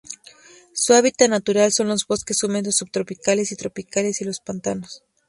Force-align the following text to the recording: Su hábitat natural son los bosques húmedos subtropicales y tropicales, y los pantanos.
Su 0.73 0.93
hábitat 0.95 1.29
natural 1.29 1.71
son 1.71 1.87
los 1.87 2.07
bosques 2.07 2.41
húmedos 2.43 2.73
subtropicales 2.75 3.51
y 3.51 3.55
tropicales, 3.55 4.19
y 4.21 4.25
los 4.25 4.39
pantanos. 4.39 5.03